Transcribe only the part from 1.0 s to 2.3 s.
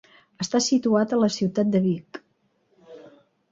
a la ciutat de Vic.